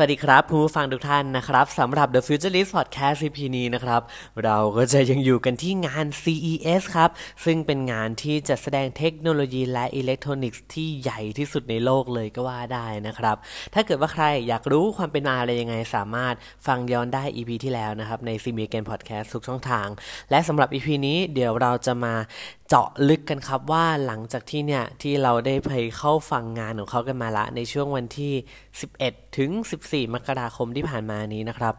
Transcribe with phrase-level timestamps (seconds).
[0.00, 4.02] สวัสดีครับผู้ฟังทุกท่านนะครับสำหรับ The Futurist Podcast CP นี้นะครับ
[4.44, 7.10] เราก็จะยังอยู่กันที่งาน CES ครับ
[7.44, 13.36] ซึ่งเป็นงานที่จะแสดงเทคโนโลยีและอิเล็กทรอนิกส์ที่ใหญ่ที่สุดในโลกเลยก็ว่าได้นะครับ
[13.74, 16.34] ถ้าเกิดว่าใครอยากรู้ความเป็นมาอะไรยังไงสามารถ
[16.66, 19.88] ฟังย้อนได้ EP ที่แล้วนะครับ ใน c m เกนพอดแคสต์ทุกช่องทาง
[20.30, 22.14] และสำหรับ EP นี้เดี๋ยวเราจะมา
[22.70, 28.32] เจาะลึกกันครับว่าหลังจากที่เนี่ย ที่เราได้ไปเข้าฟังงานของเขากันมาละ ในช่วงวันที่
[28.84, 29.50] 11 ถึง
[29.82, 31.74] 14 มกราคมที่ผ่านมานี้นะครับ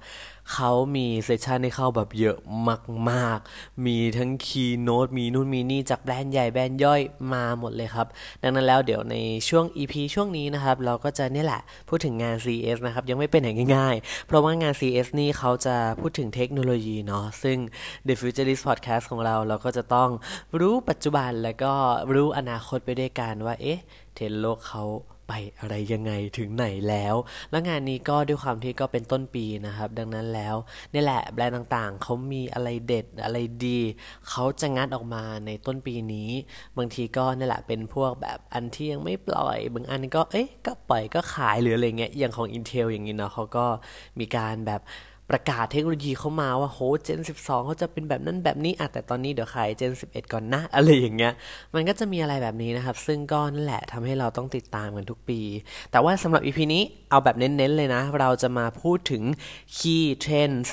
[0.53, 2.37] เขามี session ให้เข้าแบบเยอะ
[3.11, 7.01] มากๆ มีทั้ง keynote มีนู่นมีนี่จากแบรนด์ใหญ่แบรนด์ย่อย
[7.33, 8.07] มาหมดเลยครับ
[8.41, 9.15] ดังนั้นแล้วเดี๋ยวใน
[9.49, 17.57] ช่วง EP ช่วงนี้นะครับ เราก็จะนี่แหละพูดถึงงาน CS นะครับ ยังไม่เป็นอย่างง่ายๆ เพราะว่างาน CS นี่เขาจะพูดถึงเทคโนโลยีเนาะซึ่ง
[18.07, 20.09] The Futurist Podcast ของเราเราก็จะต้อง
[20.59, 21.73] รู้ปัจจุบันแล้วก็
[22.13, 23.79] รู้อนาคตไปด้วยกันว่าเอ๊ะ
[24.15, 24.83] เทรนโลกเขา
[25.29, 27.15] ไปอะไรยังไงถึงไหนแล้ว
[27.51, 30.55] แล้วงานนี้ก็ด้วยความที่ก็เป็นต้นปีนะครับ ดังนั้นแล้ว
[30.93, 33.79] นี่แหละแบรนด์ต่างๆ เขามีอะไรเด็ดอะไรดี
[34.29, 36.29] เขาจะงัดออกมาในต้นปีนี้
[36.77, 43.65] บางทีก็นี่แหละเป็นพวกแบบอันที่ยังไม่ปล่อย บางอันก็เอ๊ะก็ปล่อยก็ขายหรืออะไรเงี้ยอย่างของ Intel อย่างนี้เนาะเขาก็
[44.19, 44.81] มีการแบบ
[45.29, 51.33] ประกาศเทคโนโลยีเข้ามาว่าโหเจน 12เขาจะเป็นแบบนั้นแบบนี้อะแต่ตอนนี้เดี๋ยวขายเจน 11 ก่อนนะอะไรอย่างเงี้ย
[51.75, 55.39] มันก็จะมีอะไรแบบนี้นะครับ ซึ่งก็นั่นแหละทำให้เราต้องติดตามกันทุกปี
[55.91, 59.23] แต่ว่าสำหรับ EP นี้เอาแบบเน้นๆเลยนะ เราจะมาพูดถึง
[59.75, 60.69] key trends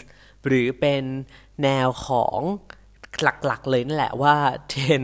[0.46, 1.04] หรือเป็น
[1.62, 2.40] แนวของ
[3.22, 4.36] หลักๆเลยนั่นแหละว่า
[4.68, 5.02] เทรน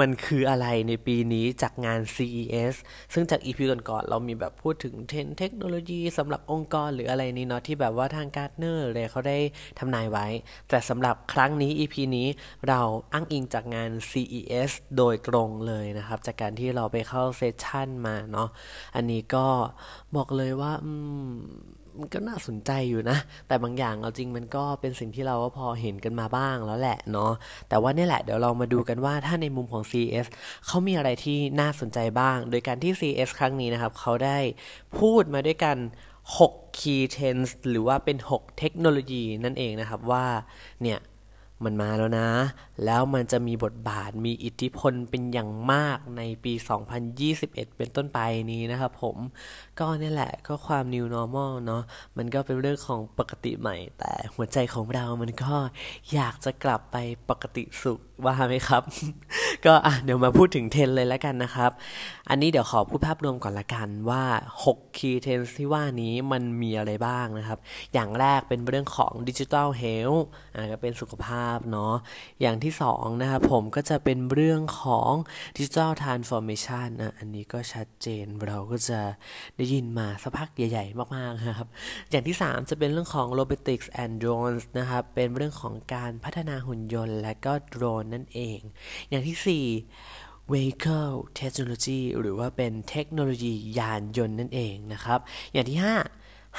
[0.00, 2.74] มันคืออะไรในปีนี้จากงาน CES
[3.12, 3.58] ซึ่งจาก EP
[3.90, 9.38] ก่อนๆเรามีแบบพูดถึงเทรนด์เทคโนโลยีสำหรับองค์กรหรืออะไรนี้เนาะที่แบบว่าทาง Gartner เลยเขาได้
[9.78, 10.26] ทำนายไว้
[10.68, 12.28] แต่สำหรับครั้งนี้ EP นี้
[12.68, 12.80] เรา
[13.12, 18.48] อ้างอิงจากงาน CES โดยตรงเลยนะครับ จากการที่เราไปเข้า session มาเนาะ
[18.96, 19.46] อันนี้ก็
[20.16, 20.92] บอกเลยว่าอื
[21.26, 21.30] ม
[21.98, 23.18] มันก็น่าสนใจอยู่นะ
[23.48, 27.32] แต่บางอย่างเอาจริงมันก็เป็นสิ่งที่เราก็พอเห็นกันมาบ้างแล้วแหละเนาะ
[27.68, 30.26] แต่ว่านี่แหละเดี๋ยวเรามาดูกันว่าถ้าในมุมของ CES
[30.66, 34.38] เขามีอะไรที่น่าสนใจบ้าง โดยการที่ CS ครั้งนี้นะครับเขาได้
[34.98, 35.76] พูดมาด้วยกัน
[36.38, 40.24] 6 key trends หรือว่าเป็น 6 เทคโนโลยีนั่นเองนะครับว่า
[40.82, 40.98] เนี่ย
[41.64, 42.28] มันมาแล้วนะ
[42.84, 46.52] แล้วมันจะมีบทบาทมีอิทธิพลเป็นอย่างมากในปี
[47.14, 48.18] 2021 เป็นต้นไป
[48.52, 49.16] นี้นะครับผม
[49.78, 51.82] ก็นี่แหละก็ความ new normal เนาะ
[52.16, 55.54] มันก็เป็นเรื่องของปกติใหม่ แต่หัวใจของเรามันก็
[56.14, 56.96] อยากจะกลับไป
[57.30, 58.82] ปกติสุขว่าไหมครับ
[59.64, 61.70] ก็อะเดี๋ยวมาพูดถึงเทรนด์เลยแล้วกันนะครับ
[62.28, 64.24] อันนี้เดี๋ยวขอพูดภาพรวมก่อนละกันว่า
[64.64, 67.58] 6 key trends ที่ว่านี้มันมีอะไรบ้างนะครับ
[67.94, 70.26] อย่างแรกเป็นเรื่องของ digital health
[70.56, 71.94] อ่าก็เป็นสุขภาพเนาะ
[72.40, 75.10] อย่างที่2นะครับผมก็จะเป็นเรื่องของ
[75.56, 79.00] digital transformation อะอันนี้ก็ชัดเจนเราก็จะ
[79.56, 81.68] ได้ยินมาสักพักใหญ่ ๆ มากๆนะครับ
[82.10, 88.60] อย่างที่ 3 จะเป็นเรื่องของ robotics and drones นะครับเป็นเรื่องของการพัฒนาหุ่นยนต์และก็โดรนนั่นเอง
[89.10, 89.68] อย่างที่
[90.02, 95.20] 4 vehicle technology หรือว่าเป็นเทคโนโลยียานยนต์นั่นเองนะครับ
[95.52, 95.86] อย่างที่ 5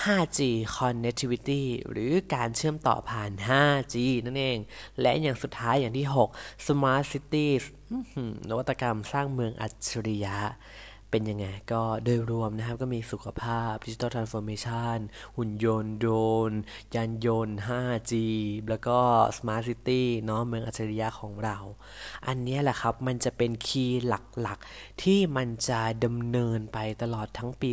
[0.03, 0.39] 5G
[0.78, 3.95] connectivity หรือการเชื่อมต่อผ่าน 5G
[4.25, 4.57] นั่นเอง
[5.01, 6.07] และอย่างสุดท้ายอย่างที่
[6.38, 7.63] 6 smart cities
[8.50, 10.38] นวัตกรรมสร้างเมืองอัจฉริยะ
[11.11, 14.97] เป็นยังไงก็โดยรวมนะครับก็มีสุขภาพดิจิตอลทรานส์ฟอร์เมชัน
[15.38, 16.11] หุ่นยนต์โดร
[16.49, 16.51] น
[16.95, 18.13] ยานยนต์ 5G
[18.69, 18.97] แล้วก็
[19.38, 21.57] Smart City เนาะเมืองอัจฉริยะของเรา
[22.27, 24.13] อันนี้แหละครับมันจะเป็นคีย์ห
[24.47, 27.71] ลักๆ ที่มันจะดำเนินไปตลอดทั้งปี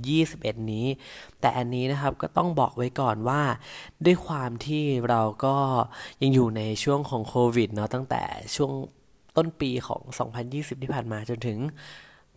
[0.00, 0.86] 2021 นี้
[1.40, 3.42] แต่อันนี้นะครับก็ต้องบอกไว้ก่อนว่า
[4.04, 5.56] ด้วยความที่เราก็
[6.22, 8.22] ยังอยู่ในช่วงของโควิดเนาะตั้งแต่
[8.56, 8.72] ช่วง
[9.36, 10.00] ต้นปีของ
[10.42, 11.58] 2020 ที่ผ่านมาจนถึง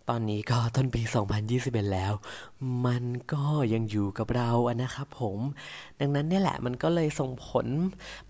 [0.09, 1.01] ตอนนี้ก็ต้นปี
[1.47, 2.13] 2021 แล้ว
[2.85, 3.03] มัน
[3.33, 5.37] ก็ยังอยู่กับเราอะนะครับผม
[5.99, 7.67] ดังนั้นนี่แหละมันก็เลยส่งผล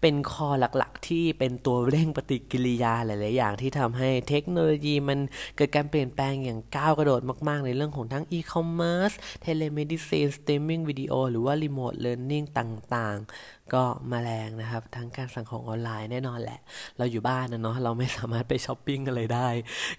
[0.02, 5.20] เป็น core หลักๆ ที่เป็นตัวเร่งปฏิกิริยาหลาย ๆ อย่างที่ทำให้เทคโนโลยีมัน
[5.56, 16.60] เกิดการเปลี่ยนแปลงอย่างก้าวกระโดดมาก ๆ ในเรื่องของทั้งอีคอมเมิร์ซ telemedicine streaming video หรือว่า remote learning ต่าง ๆ ก็มาแรงนะครับ ทั้งการสั่งของออนไลน์แน่นอนแหละ
[16.98, 19.50] เราอยู่บ้านนะเนาะเราไม่สามารถไปช้อปปิ้งอะไรได้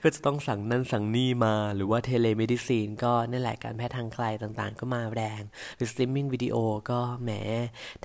[0.02, 5.42] ก็จะต้องสั่งนั่นสั่งนี่มา หรือว่า telemedicine ก็นั่นแหละการแพทย์ทางไกลต่างๆ ก็มาแรง
[5.76, 6.56] หรือ streaming video
[6.90, 7.30] ก็แหม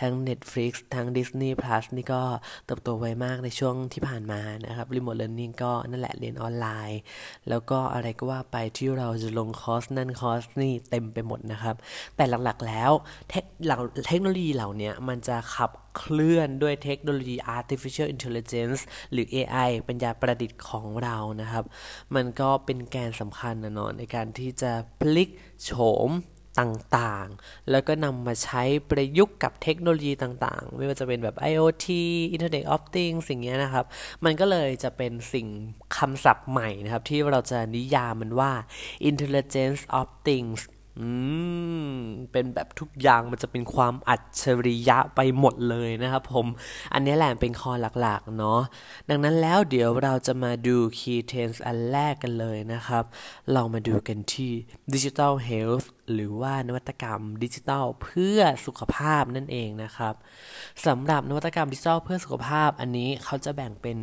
[0.02, 2.22] ทั้ง Netflix ทั้ง Disney Plus นี่ก็
[2.66, 7.00] เติบโตไวมากในช่วงที่ผ่านมานะครับ remote learning ก็นั่นแหละเรียนออนไลน์
[7.50, 11.76] แล้วก็อะไรก็ว่าไปที่เราจะลงคอร์สนั่นคอร์สนี่เต็มไปหมดนะครับ
[12.16, 12.92] แต่หลักๆแล้ว
[14.08, 18.82] เทคโนโลยีเหล่านี้มันจะขับเคลื่อนด้วยเทคโนโลยี artificial intelligence
[19.12, 21.66] หรือ AI ปัญญาประดิษฐ์ของเรานะครับ
[22.16, 25.30] มันก็เป็นแกนสำคัญนะเนาะในการที่จะพลิก
[25.64, 25.72] โฉ
[26.10, 26.12] ม
[26.60, 31.88] ต่างๆ แล้วก็นำมาใช้ประยุกต์กับเทคโนโลยีต่างๆ ไม่ว่าจะเป็นแบบ IoT
[32.36, 33.86] Internet of Things สิ่งนี้นะครับ
[34.26, 35.48] มันก็เลยจะเป็นสิ่ง
[35.98, 38.52] คำศัพท์ใหม่นะครับ ที่เราจะนิยามมันว่า
[39.10, 40.62] Intelligence of Things
[41.02, 41.10] อื
[41.90, 41.96] ม
[42.32, 46.48] เป็นแบบทุกอย่างมันจะเป็นความอัจฉริยะไปหมดเลยนะครับผม
[46.94, 47.72] อันนี้แหละเป็นคอ
[48.02, 48.62] หลักๆ เนาะ
[49.10, 53.04] ดังนั้นแล้วเดี๋ยวเราจะมาดู key trends อันแรกกันเลยนะครับ
[53.54, 54.52] เรามาดูกันที่
[54.94, 60.14] digital health หรือว่านวัตกรรมดิจิทัลเพื่อสุขภาพนั่นเองนะครับ
[60.86, 63.98] สำหรับนวัตกรรมดิจิทัลเพื่อสุขภาพอันนี้เขาจะแบ่งเป็น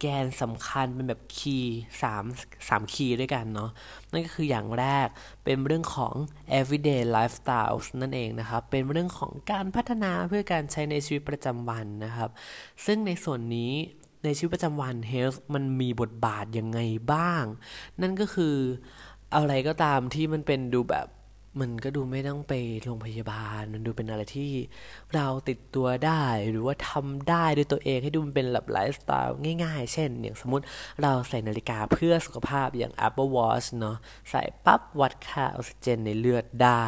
[0.00, 2.24] แกนสำคัญเป็นแบบคีย์สาม
[2.68, 3.70] สามคีย์ด้วยกันเนาะ
[4.12, 5.08] นั่นก็คืออย่างแรก
[5.44, 6.14] เป็นเรื่องของ
[6.58, 12.30] everyday lifestyle นั่นเองนะครับ เป็นเรื่องของการพัฒนาเพื่อการใช้ในชีวิตประจำวันนะครับ
[12.86, 13.72] ซึ่งในส่วนนี้
[14.24, 16.80] ในชีวิตประจำวัน health มันมีบทบาทยังไง
[17.12, 17.44] บ้าง
[18.02, 18.56] นั่นก็คือ
[19.34, 21.06] อะไรก็ตามที่มันเป็นดูแบบ
[21.60, 24.52] มันก็ดูไม่ต้องไปโรงพยาบาล มันดูเป็นอะไรที่
[25.14, 30.64] เราติดตัวได้หรือว่าทำได้ด้วยตัวเองให้ดูมันเป็นแบบไลฟ์สไตล์ง่ายๆ เช่น อย่างสมมติ
[31.02, 33.96] เราใส่นาฬิกาเพื่อสุขภาพอย่าง Apple Watch เนาะ
[34.30, 36.86] ใส่ปั๊บวัดค่าออกซิเจนในเลือดได้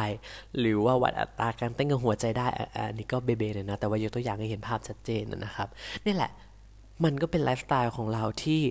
[0.59, 5.67] หรือว่าวัดอัตราการเต้นของหัวใจได้อันนี้ก็เบเบเลยนะ แต่ว่ายกตัวอย่างให้เห็นภาพชัดเจนนะครับ
[6.05, 6.31] นี่แหละ
[7.05, 8.61] มันก็เป็นไลฟ์สไตล์ของเราที่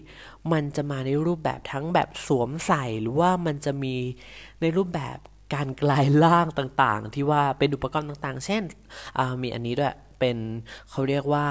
[0.52, 3.94] มันจะมาในรูปแบบทั้งแบบสวมใส่หรือว่ามันจะมี
[4.60, 5.18] ในรูปแบบ
[5.54, 8.62] การกลายร่างต่างๆ ที่ว่าเป็นอุปกรณ์ต่างๆ เช่น
[9.42, 10.38] มีอันนี้ด้วยเป็น
[10.90, 11.46] เขาเรียกว่า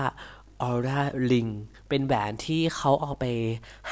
[0.67, 1.00] Aura
[1.31, 1.51] Ring
[1.89, 3.25] เป็นแหวนที่เขาเอาไป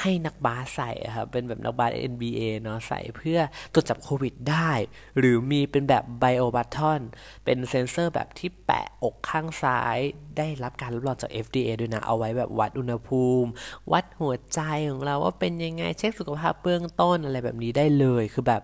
[0.00, 3.38] ให้นักบาสใส่ครับเป็นแบบนักบาส NBA เนาะใส่เพื่อ
[3.72, 4.70] ตรวจจับโควิดได้
[5.18, 7.00] หรือมีเป็นแบบไบโอบัตทอน
[7.44, 9.98] เป็นเซนเซอร์แบบที่แปะอกข้างซ้าย
[10.36, 13.48] ได้รับการรับรองจาก FDA ด้วยนะ เอาไว้แบบวัดอุณหภูมิ
[13.92, 14.60] วัดหัวใจ
[14.90, 18.62] ของเราว่าเป็นยังไงเช็คสุขภาพเบื้องต้นอะไรแบบนี้ได้เลย คือแบบ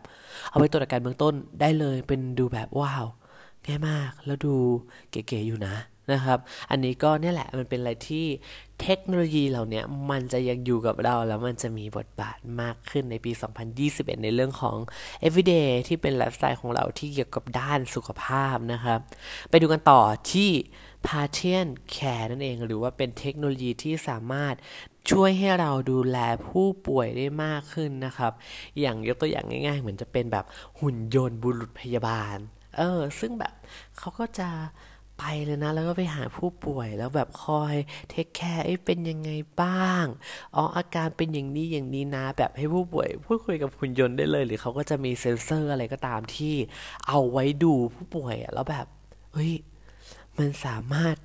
[0.50, 3.06] เอาไว้ตรวจอาการเบื้องต้นได้เลย เป็นดูแบบว้าว
[3.66, 4.54] ง่ายมากแล้วดู
[5.10, 5.74] เก๋ๆอยู่นะ
[6.12, 6.38] นะครับ
[6.70, 8.26] อันนี้ก็เนี่ยแหละมันเป็นอะไรที่
[8.82, 13.32] เทคโนโลยีเหล่านี้มันจะยังอยู่กับเราแล้วมันจะมีบทบาทมากขึ้นในปี
[13.76, 14.76] 2021 ในเรื่องของ
[15.26, 19.00] everyday ที่เป็นไลฟ์สไตล์ของเราที่เกี่ยวกับด้านสุขภาพนะครับ
[19.50, 20.00] ไปดูกันต่อ
[20.32, 20.50] ที่
[21.06, 24.54] p a t i e n Care นั่นเอง หรือว่าเป็นเทคโนโลยีที่สามารถ
[25.10, 28.32] ช่วยให้เราดูแลผู้ป่วยได้มากขึ้นนะครับ
[28.80, 30.44] อย่างยกตัวอย่างง่าย ๆ เหมือนจะเป็นแบบ
[30.80, 32.36] หุ่นยนต์บุรุษพยาบาล
[32.76, 33.54] เออ ซึ่งแบบ
[33.98, 34.48] เขาก็จะ
[35.26, 37.74] ไปเลยนะ แล้วก็ไปหาผู้ป่วยแล้วแบบคอย
[38.10, 39.30] take care เป็นยังไง
[39.62, 40.04] บ้าง
[40.54, 46.54] อ๋ออาการเป็นอย่างนี้อย่างนี้นะ แบบให้ผู้ป่วยพูดคุยกับหุ่นยนต์ได้เลย หรือเขาก็จะมีเซ็นเซอร์อะไรก็ตามที่
[47.08, 48.86] เอาไว้ดูผู้ป่วยแล้วแบบ
[49.32, 49.52] เฮ้ย
[50.38, 51.16] มันสามารถ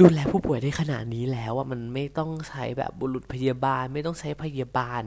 [0.00, 5.02] ดูแลผู้ป่วยได้ขนาดนี้แล้วว่ามันไม่ต้องใช้แบบบุรุษพยาบาล ไม่ต้องใช้พยาบาล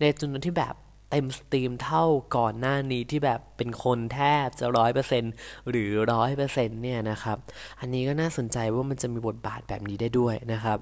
[0.00, 0.74] ในจำนวนที่แบบ
[1.10, 2.04] เต็มสตรีมเท่า
[2.36, 5.24] ก่อนหน้านี้ที่แบบเป็นคนแทบจะร้อยเปอร์เซ็นต์
[5.70, 7.38] หรือร้อยเปอร์เซ็นต์เนี่ยนะครับ
[7.80, 10.78] อันนี้ก็น่าสนใจว่ามันจะมีบทบาทแบบนี้ได้ด้วยนะครับ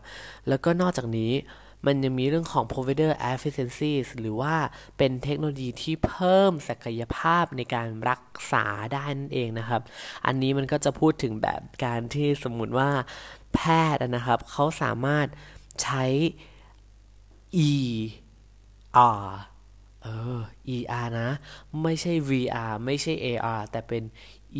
[0.49, 1.32] แล้วก็นอกจากนี้
[1.87, 4.55] มันยังมีเรื่องของ provider efficiency หรือว่า
[4.99, 9.82] เป็นเทคโนโลยีที่เพิ่มศักยภาพในการรักษาได้นั่นเองนะครับ
[10.27, 12.91] อันนี้มันก็จะพูดถึงแบบการที่สมมุติว่า
[13.55, 13.61] แพ
[13.94, 15.27] ทย์นะครับ เขาสามารถ
[15.82, 16.05] ใช้
[17.69, 17.70] e
[19.22, 19.27] r
[20.05, 20.41] เออ
[20.77, 21.29] ER นะ
[21.82, 24.03] ไม่ใช่ VR ไม่ใช่ AR แต่เป็น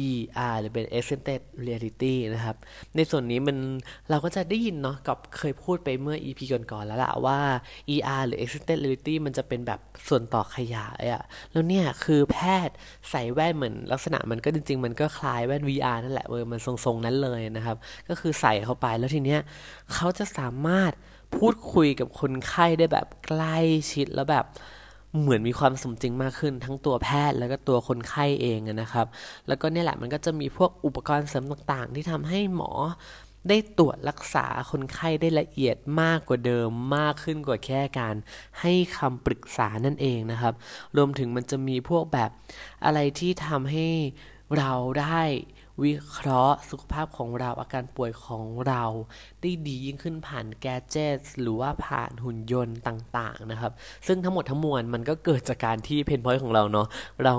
[0.07, 2.57] ER หรือเป็น Extended Reality นะครับ
[2.97, 3.57] ในส่วนนี้มัน
[4.11, 7.39] เราก็จะได้ยินเนาะกับเคยพูดไปเมื่อ EP ก่อนๆแล้วล่ะว่า
[7.95, 11.23] ER หรือ Extended Reality มันจะเป็นแบบส่วนต่อขยายอะ
[11.53, 12.75] แล้วเนี่ยคือแพทย์
[13.11, 17.77] ใส่แว่นเหมือนลักษณะมันก็จริง ๆ มันก็คล้ายแว่น VR นั่นแหละเออมันทรงๆนั้นเลยนะครับ
[18.09, 19.41] ก็คือใส่เข้าไปแล้วทีเนี้ย
[19.93, 20.93] เขาจะสามารถ
[21.37, 23.59] พูดคุยกับคนไข้ได้แบบใกล้
[23.93, 24.47] ชิดแล้วแบบ
[25.21, 29.06] เหมือนมีความสมจริงมากขึ้น ทั้งตัวแพทย์แล้วก็ตัวคนไข้เองนะครับ
[29.49, 32.71] แล้วก็เนี่ยแหละมันก็จะมีพวกอุปกรณ์เสริมต่างๆ ที่ทำให้หมอ
[33.49, 38.14] ได้ตรวจรักษาคนไข้ได้ละเอียดมากกว่าเดิมมากขึ้นกว่าแค่การ
[38.61, 40.54] ให้คำปรึกษานั่นเองนะครับ
[40.97, 42.30] รวมถึงมันจะมีพวกแบบ
[42.85, 43.88] อะไรที่ทำให้
[44.59, 45.23] เราได้
[45.83, 48.85] วิเคราะห์สุขภาพของเราอาการป่วยของเรา
[49.40, 53.73] ได้ดียิ่งขึ้นผ่านแกจิตหรือว่าผ่านหุ่นยนต์ต่าง ๆ นะครับ
[54.07, 56.87] ซึ่งทั้งหมดทั้งมวลมันก็เกิดจากการที่เพนพอยต์ของเราเนาะ
[57.25, 57.35] เรา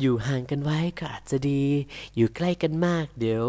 [0.00, 1.62] อยู่ห่างกันไว้ก็อาจจะดี
[2.16, 3.46] อยู่ใกล้กันมาก เดี๋ยว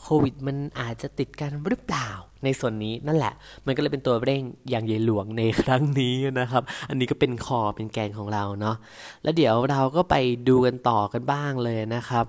[0.00, 2.10] โควิดมันอาจจะติดกันหรือเปล่า
[2.44, 3.34] ในส่วนนี้นั่นแหละ
[3.66, 8.76] มันก็เลยเป็นตัวเร่งอย่างใหญ่หลวงในครั้งนี้นะครับ อันนี้ก็เป็น core เป็นแกนของเราเนาะ
[9.22, 10.14] แล้วเดี๋ยวเราก็ไป
[10.48, 12.24] ดูกันต่อกันบ้างเลยนะครับ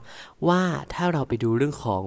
[0.47, 0.61] ว่า
[0.93, 2.01] ถ้าเราไปดูเรื่องของ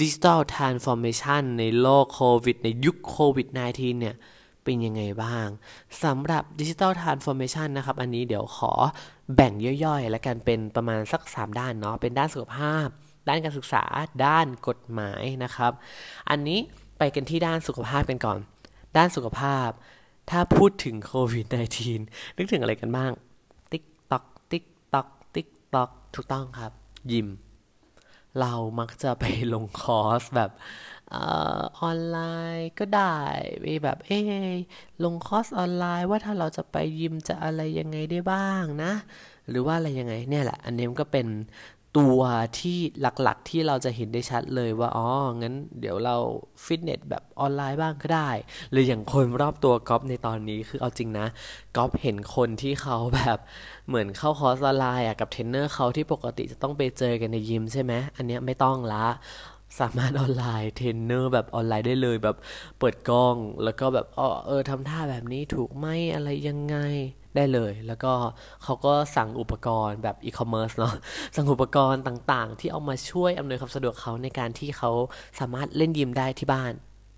[0.00, 4.16] digital transformation ในโลกโควิดในยุคโควิด -19 เนี่ย
[4.68, 5.48] เป็นยังไงบ้าง
[6.04, 8.72] สำหรับ digital transformation นะครับ อันนี้เดี๋ยวขอ
[9.34, 9.52] แบ่ง
[9.84, 12.86] ย่อยๆ แล้วกันเป็นประมาณสัก 3 ด้านเนาะเป็นด้านสุขภาพ
[13.28, 13.84] ด้านการศึกษา
[14.26, 15.72] ด้านกฎหมายนะครับ
[16.30, 16.58] อันนี้
[16.98, 18.38] ไปกันที่ด้านสุขภาพกันก่อน
[18.96, 19.68] ด้านสุขภาพ
[20.30, 21.46] ถ้าพูดถึงโควิด
[21.94, 23.10] -19 นึกถึงอะไรกันบ้าง
[23.72, 26.72] ติ๊กตอกติ๊กตอกติ๊กตอกถูกต้องครับ
[27.12, 27.28] ยิม
[28.40, 30.50] เรามักจะไปลงคอร์สแบบ
[31.14, 31.16] อ
[31.88, 32.18] อนไล
[32.56, 33.18] น์ก็ได้
[33.60, 34.10] ไปแบบเอ
[35.04, 38.92] ลงคอร์สออนไลน์ว่าถ้าเราจะไปยิมจะอะไรยังไงได้บ้างนะ
[39.48, 41.26] หรือว่าอะไรยังไงเนี่ยแหละ อันนี้มันก็เป็น
[41.98, 42.20] ตัว
[42.60, 45.08] ที่หลักๆที่เราจะเห็นได้ชัดเลยว่า อ๋อ
[45.42, 46.16] งั้นเดี๋ยวเรา
[46.64, 48.30] ฟิตเนสแบบออนไลน์บ้างก็ได้
[48.70, 51.26] หรืออย่างคนรอบตัวกอฟในตอนนี้คือเอาจริงนะ
[51.76, 53.38] กอฟเห็นคนที่เขาแบบ
[53.88, 59.06] เหมือนเข้าคอร์สออนไลน์กับเทรนเนอร์เขาที่ปกติจะต้องไปเจอกันในยิมใช่ไหมอันนี้ไม่ต้องละ
[59.78, 62.36] สามารถออนไลน์เทรนเนอร์แบบออนไลน์ได้เลยแบบ
[62.78, 66.76] เปิดกล้อง แล้วก็แบบอ๋อเออทำท่าแบบนี้ถูกไหมอะไรยังไง
[67.36, 68.12] ได้เลย แล้วก็
[68.64, 70.94] เขาก็สั่งอุปกรณ์แบบอีคอมเมิร์ซเนาะ
[71.34, 74.90] สั่งอุปกรณ์ต่างๆ ที่เอามาช่วยอำนวยความสะดวกเขาในการที่เขา
[75.40, 76.72] สามารถเล่นยิมได้ที่บ้าน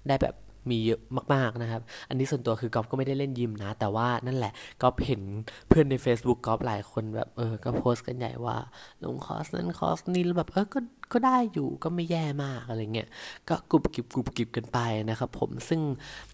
[0.08, 0.34] ได้แบบ
[0.70, 1.00] มีเยอะ
[1.34, 4.52] มากๆนะครับ อันนี้ส่วนตัวคือกอฟก็ไม่ได้เล่นยิมนะ แต่ว่านั่นแหละ
[4.82, 5.22] กอฟเห็น
[5.68, 8.56] เพื่อนใน Facebook กอฟหลายคนแบบเออก็โพสต์กันใหญ่ว่า
[9.04, 10.78] ลงคอร์สนั้นคอร์สนี้แล้วแบบเออก็
[11.12, 13.08] ก็ได้อยู่ก็ไม่แย่มากอะไรเงี้ย
[13.48, 14.78] ก็กรุบกิบกรุบกิบกันไป
[15.10, 15.80] นะครับผมซึ่ง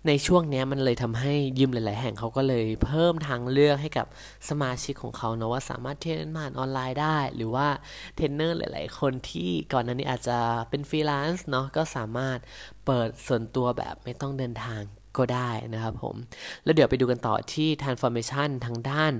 [0.06, 4.06] ในช่วงนี้มันเลยทำให้ยิมหลาย ๆ แห่งเขาก็เลยเพิ่มทางเลือกให้กับ
[4.48, 7.68] สมาชิกของเขาเนาะว่าสามารถ train ผ่านออนไลน์ได้ หรือว่า
[8.16, 10.38] เทรนเนอร์หลาย ๆ คนที่ก่อนหน้านี้อาจจะ
[10.70, 12.38] เป็นฟรีแลนซ์เนาะก็สามารถ
[12.86, 14.82] เปิดส่วนตัวแบบไม่ต้องเดินทาง
[15.20, 16.16] ก็ได้นะครับผม
[16.64, 19.12] แล้วเดี๋ยวไปดูกันต่อที่ transformation ทางด้าน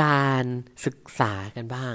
[0.00, 0.44] การ
[0.86, 1.94] ศึกษากันบ้าง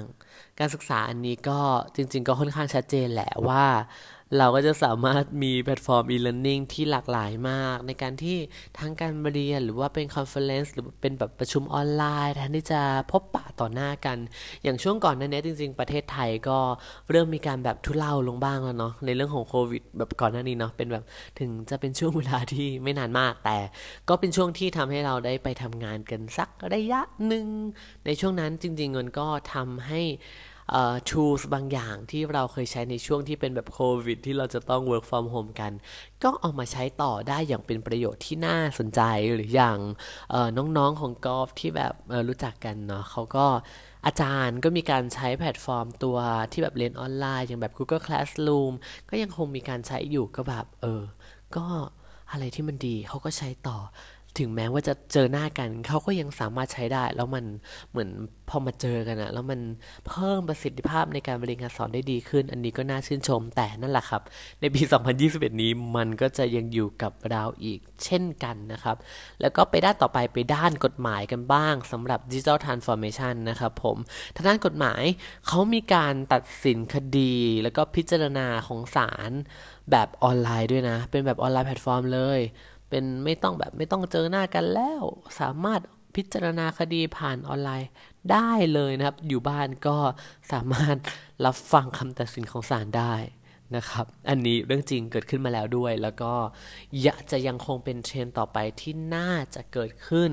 [0.60, 1.60] การศึกษาอันนี้ก็
[1.96, 3.66] จริง ๆ ก็ค่อนข้างชัดเจนแหละว่า
[4.38, 8.38] เราก็จะสามารถมีแพลตฟอร์ม e-learning ที่หลากหลายมาก ในการที่
[8.80, 14.18] ทั้งการเรียนหรือว่าเป็น conference หรือเป็นแบบประชุมออนไลน์แทนที่จะพบปะต่อหน้ากัน
[14.64, 16.58] อย่างช่วงก่อนนั้นเนี้ยจริง ๆ ประเทศไทยก็
[17.12, 21.04] เริ่มมีการแบบทุเลาลงบ้างแล้วเนาะในเรื่องของโควิด แบบก่อนหน้านี้เนาะเป็นแบบ
[21.40, 23.58] ถึงจะเป็นช่วงเวลาที่ไม่นานมาก แต่
[24.10, 27.46] ก็เป็นช่วงที่ทำให้เราได้ไปทำงานกันสักระยะหนึ่ง
[28.06, 30.02] ในช่วงนั้นจริงๆเนี่ยก็ทำให้
[31.10, 35.72] tools บางอย่างที่เราเคยใช้ในช่วงที่เป็นแบบโควิด ที่เราจะต้อง work from home กัน
[36.24, 39.02] ก็เอามาใช้ต่อได้อย่างเป็นประโยชน์ที่น่าสนใจ
[39.34, 39.80] หรืออย่าง
[40.58, 41.94] น้องๆของกอล์ฟที่แบบ
[42.28, 43.46] รู้จักกันเนาะเขาก็
[44.06, 46.18] อาจารย์ก็มีการใช้แพลตฟอร์มตัว
[46.52, 48.74] ที่แบบเรียนออนไลน์อย่างแบบ Google Classroom
[49.10, 51.04] ก็ยังคงมีการใช้อยู่ก็แบบ เออ
[51.56, 51.66] ก็
[52.32, 53.78] อะไรที่มันดีเขาก็ใช้ต่อ
[54.40, 57.46] ถึงแม้ว่าจะเจอหน้ากันเขาก็ยังสามารถใช้ได้ แล้วมัน
[57.92, 58.10] เหมือน
[58.50, 59.60] พอมาเจอกันอะแล้วมัน
[60.08, 64.22] เพิ่มประสิทธิภาพในการเรียนการสอนได้ดีขึ้น อันนี้ก็น่าชื่นชมแต่นั่นแหละครับ
[64.62, 64.82] ในปี
[65.22, 68.96] 2021 นี้มันก็จะยังอยู่กับเราอีกเช่นกันนะครับ
[69.42, 73.98] แล้วก็ไปด้านต่อไปไปด้านกฎหมายกันบ้างสำหรับ Digital Transformation นะครับผม
[74.36, 75.04] ทางด้านกฎหมาย
[75.48, 79.32] เขามีการตัดสินคดี แล้วก็พิจารณาของศาล
[79.92, 82.42] แบบออนไลน์ด้วยนะ เป็นแบบออนไลน์แพลตฟอร์มเลย
[82.90, 85.04] เป็นไม่ต้องแบบไม่ต้องเจอหน้ากันแล้ว
[85.40, 85.82] สามารถ
[86.16, 87.90] พิจารณาคดีผ่านออนไลน์
[88.32, 89.98] ได้เลยนะครับ อยู่บ้านก็
[90.52, 90.98] สามารถ
[91.46, 93.16] รับฟังคำตัดสินของศาลได้
[93.76, 100.32] นะครับ อันนี้เรื่องจริงเกิดขึ้นมาแล้วด้วย แล้วก็จะยังคงเป็นเทรนด์ต่อไปที่น่าจะเกิดขึ้น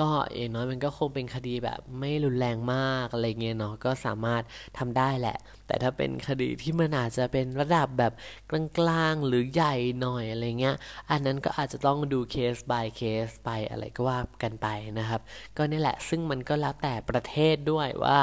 [0.00, 4.42] ก็อย่างน้อยมันก็คงเป็นคดีแบบไม่รุนแรงมากอะไรเงี้ยเนาะก็สามารถ
[4.78, 8.12] ทำได้แหละ แต่ถ้าเป็นคดีที่มันอาจจะเป็นระดับแบบ
[8.50, 10.76] กลางๆหรือใหญ่หน่อยอะไรเงี้ย
[11.10, 15.20] อันนั้นก็อาจจะต้องดูเคส by เคสไปอะไรก็ว่ากันไปนะครับ
[15.56, 18.20] ก็นี่แหละซึ่งมันก็แล้วแต่ประเทศด้วยว่า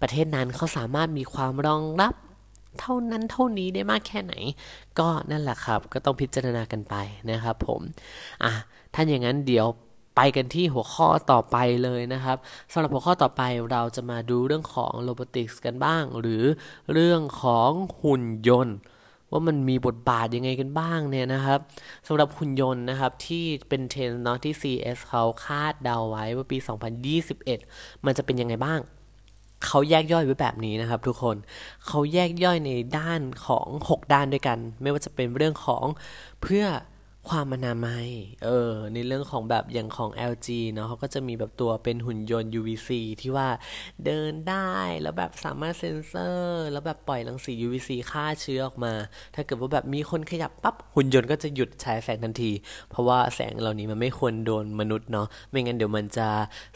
[0.00, 2.14] ประเทศนั้นเขาสามารถมีความรองรับ
[2.80, 4.34] เท่านั้นเท่านี้ได้มากแค่ไหน
[4.98, 6.94] ก็นั่นแหละครับ ก็ต้องพิจารณากันไป
[7.30, 7.80] นะครับผม
[8.44, 8.52] อะ
[8.94, 9.66] ท่านอย่างนั้นเดี๋ยว
[10.16, 12.36] ไปกันที่หัวข้อต่อไปเลยนะครับ
[12.72, 13.42] สำหรับหัวข้อต่อไป
[13.72, 16.42] เราจะมาดูเรื่องของ robotics กันบ้าง หรือ
[16.92, 17.70] เรื่องของ
[18.02, 18.76] หุ่นยนต์
[19.30, 21.60] ว่ามันมีบทบาทยังไงกันบ้างเนี่ยนะครับ
[22.06, 26.58] สำหรับหุ่นยนต์นะครับที่เป็นเทรนด์เนาะที่ CES เขาคาดเดาไว้ว่าปี
[27.30, 28.80] 2021 มันจะเป็นยังไงบ้าง
[29.66, 31.36] เขาแยกย่อยไว้แบบนี้นะครับทุกคน
[31.86, 35.86] เขาแยกย่อยในด้านของ 6 ด้านด้วยกัน ไม่ว่าจะเป็นเรื่องของ
[36.42, 36.64] เพื่อ
[37.28, 38.06] ความอนามัย
[38.44, 42.90] เออ ในเรื่องของแบบอย่างของ LG เนาะเขาก็จะมีแบบตัวเป็นหุ่นยนต์ UVC
[43.20, 43.48] ที่ว่า
[44.04, 48.92] เดินได้แล้วแบบสามารถเซ็นเซอร์ แล้วแบบปล่อยรังสี UVC ฆ่าเชื้อออกมา
[49.34, 52.52] ถ้าเกิดว่าแบบมีคนขยับปั๊บหุ่นยนต์ก็จะหยุดฉายแสงทันที
[52.90, 56.28] เพราะว่าแสงเหล่านี้มันไม่ควรโดนมนุษย์เนาะ ไม่งั้นเดี๋ยวมันจะ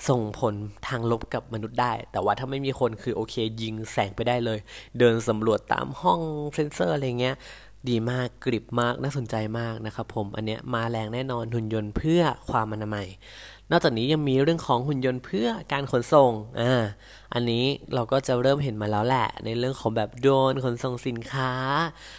[0.08, 0.54] ส่งผล
[0.88, 4.58] ทางลบกับมนุษย์ได้ แต่ว่าถ้าไม่มีคนคือโอเคยิงแสงไปได้เลย
[4.98, 6.20] เดินสำรวจตามห้อง
[6.54, 7.36] เซ็นเซอร์อะไรเงี้ย
[7.88, 13.06] ดีมากกริบมากน่าสนใจมากนะครับผมอันเนี้ยมาแรงแน่นอนหุ่นยนต์เพื่อความอนามัย
[13.70, 16.84] นอกจากนี้ยังมีเรื่องของหุ่นยนต์เพื่อการขนส่งอ่า
[17.34, 21.52] อันนี้เราก็จะเริ่มเห็นมาแล้วแหละ ในเรื่องของแบบโดรนขนส่งสินค้า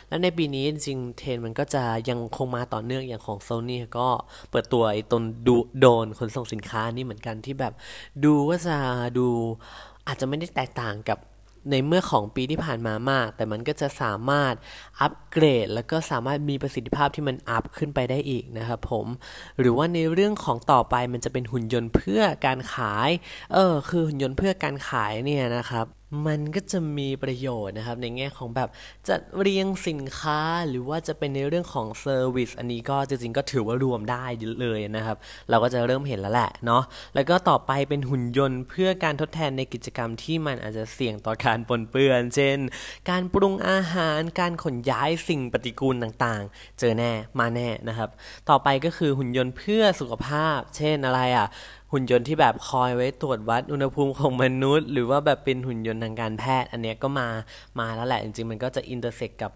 [0.07, 4.07] และในปีนี้จริงเทรนด์มันก็จะยังคงมาต่อเนื่องอย่างของโซนี่ก็
[4.51, 7.73] เปิดตัวไอ้ตัวโดรนขนส่งสินค้านี่เหมือนกันที่แบบ
[8.25, 8.77] ดูว่าจะ
[9.17, 9.27] ดู
[10.07, 11.17] อาจจะไม่ได้แตกต่างกับ
[11.69, 14.53] ในเมื่อของปีที่ผ่านมามาก แต่มันก็จะสามารถ
[14.99, 19.05] อัปเกรด แล้วก็สามารถมีประสิทธิภาพที่มันอัพขึ้นไปได้อีกนะครับผม
[19.59, 23.09] หรือว่าในเรื่องของต่อไปมันจะเป็นหุ่นยนต์เพื่อการขาย
[23.53, 25.85] เออ คือหุ่นยนต์เพื่อการขายเนี่ยนะครับ
[26.27, 28.69] มันก็จะมีประโยชน์นะครับ ในแง่ของแบบ
[29.07, 30.39] จัดเรียงสินค้า
[30.69, 34.25] หรือว่าจะเป็นในเรื่องของ service อันนี้ก็จริงๆก็ถือว่ารวมได้
[34.61, 35.17] เลยนะครับ
[35.49, 36.83] เราก็จะเริ่มเห็นแล้วแหละเนาะ
[37.15, 42.57] แล้วก็ต่อไปเป็นหุ่นยนต์เพื่อการทดแทนในกิจกรรมที่มันอาจจะเสี่ยงต่อการปนเปื้อน เช่น
[43.09, 48.09] การปรุงอาหารการขนย้ายสิ่งปฏิกูลต่างๆ เจอแน่มาแน่นะครับ
[48.49, 51.47] ต่อไปก็คือหุ่นยนต์เพื่อสุขภาพ เช่นอะไรอะ
[51.91, 57.27] หุ่นยนต์ที่แบบคอยไว้ตรวจวัดอุณหภูมิของมนุษย์ หรือว่าแบบเป็นหุ่นยนต์ทางการแพทย์ อันเนี้ยก็มา
[57.79, 59.51] มาแล้วแหละ จริงๆ มันก็จะ intersect กับ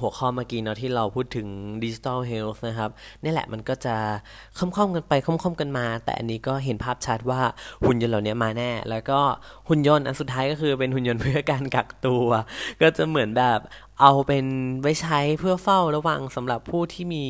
[0.00, 1.48] หัวข้อเมื่อกี้เนาะที่เราพูดถึง
[1.84, 2.90] ดิจิทัลเฮลท์นะครับ
[3.24, 3.96] นี่แหละมันก็จะ
[4.58, 7.40] ค่อมๆกันไปค่อมๆกันมา แต่อันนี้ก็เห็นภาพชัดว่า
[7.84, 9.20] หุ่นยนต์เหล่านี้มาแน่ แล้วก็
[9.68, 12.26] หุ่นยนต์อันสุดท้ายก็คือเป็นหุ่นยนต์เพื่อการกักตัว
[12.80, 13.60] ก็จะเหมือนแบบ
[14.00, 14.46] เอาเป็น
[14.80, 17.26] ไว้ใช้เพื่อเฝ้าระวังสำหรับผู้ที่มี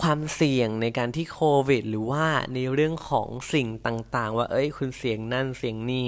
[0.00, 6.06] ความเสี่ยงในการที่โควิด หรือว่าในเรื่องของสิ่งต่างๆ ว่าเอ้ยคุณเสี่ยงนั่นเสี่ยงนี่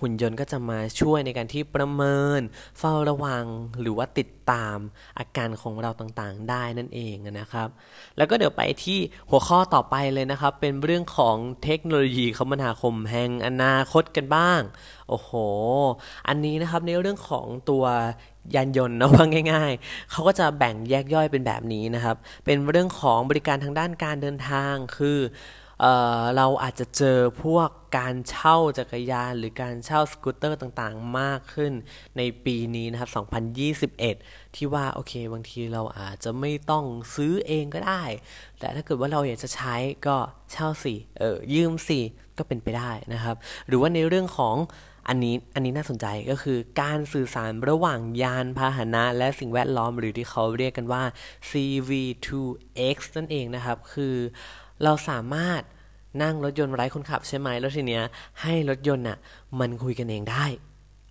[0.00, 2.40] หุ่นยนต์ก็จะมาช่วยในการที่ประเมิน
[2.78, 3.46] เฝ้าระวัง
[3.80, 4.76] หรือว่าติดตาม
[5.18, 7.68] อาการของเราต่างๆ ได้นั่นเองนะครับ
[8.16, 8.98] แล้วก็เดี๋ยวไปที่
[9.30, 14.60] หัวข้อต่อไปเลยนะครับ เป็นเรื่องของเทคโนโลยีคมนาคมแห่งอนาคตกันบ้าง
[15.08, 15.30] โอ้โห
[16.28, 17.84] อันนี้นะครับในเรื่องของตัว
[18.54, 25.18] ยานยนต์นะว่าง่ายๆ เขาก็จะแบ่งแยกย่อยเป็นแบบนี้นะครับ เป็นเรื่องของบริการทางด้านการเดินทางคือ
[25.80, 27.68] เเราอาจจะเจอพวก
[27.98, 31.72] การเช่าจักรยานหรือการเช่าสกูตเตอร์ต่างๆ มากขึ้น
[32.16, 33.10] ในปีนี้นะครับ
[33.98, 38.02] 2021 ที่ว่าโอเค บางทีเราอาจจะไม่ต้องซื้อเองก็ได้
[38.58, 39.74] แต่ถ้าเกิดว่าเราอยากจะใช้
[40.06, 40.16] ก็
[40.52, 42.00] เช่าสิเออยืมสิ
[42.38, 44.56] ก็เป็นไปได้นะครับ หรือว่าในเรื่องของ
[45.08, 51.02] อันนี้อันนี้น่าสนใจก็คือการสื่อสารระหว่างยานพาหนะ และสิ่งแวดล้อมหรือที่เขาเรียกกันว่า
[51.50, 54.16] CV2X นั่นเองนะครับ คือ
[54.84, 55.62] เราสามารถ
[56.22, 58.04] นั่งรถยนต์ไร้คนขับใช่ไหมแล้วทีเนี้ย
[58.42, 59.18] ให้รถยนต์อะ
[59.60, 60.44] มันคุยกันเองได้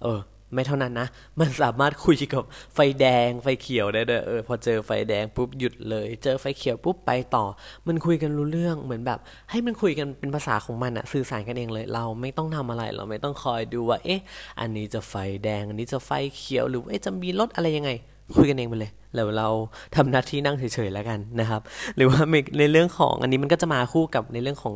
[0.04, 0.22] เออ
[0.54, 1.08] ไม่เท่านั้นนะ
[1.40, 2.44] มันสามารถคุยกับ
[2.76, 7.46] ไฟแดงไฟเขียวได้ด้วยเออพอเจอไฟแดงปุ๊บหยุดเลย เจอไฟเขียวปุ๊บไปต่อ
[7.88, 9.20] มันคุยกันรู้เรื่องเหมือนแบบ
[9.52, 14.22] ให้มันคุยกันเป็นภาษาของมันอะสื่อสารกันเองเลย เราไม่ต้องทำอะไรเราไม่ต้องคอยดูว่า เอ๊ะ
[14.60, 17.92] อันนี้จะไฟแดง อันนี้จะไฟเขียวหรือว่าจะมีรถอะไรยังไง
[18.36, 19.50] คุยกันเองไปเลยแล้วเรา
[19.96, 21.62] ทำหน้าที่นั่งเฉยๆแล้วกันนะครับ
[21.96, 22.22] หรือว่า
[22.60, 24.76] ในเรื่องของอันนี้มันก็จะมาคู่กับในเรื่องของ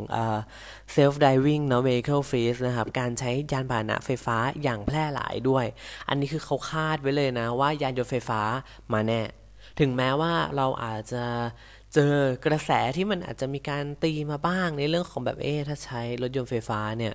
[0.95, 5.65] self driving เนาะ vehicle face นะครับ การใช้ยานพาหนะไฟฟ้าอย่างแพร่หลายด้วย
[6.09, 8.41] อันนี้คือเขาคาดไว้เลยนะ ว่ายานยนต์ไฟฟ้า
[8.93, 9.21] มาแน่
[9.79, 11.25] ถึงแม้ว่าเราอาจจะ
[11.93, 17.13] เจอกระแสที่มันอาจจะมีการตีมาบ้างในเรื่องของแบบเอ๊ถ้าใช้รถยนต์ไฟฟ้าเนี่ย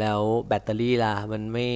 [0.00, 1.68] แล้วแบตเตอรี่ล่ะ มันไม่